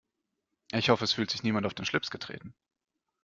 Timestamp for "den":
1.75-1.85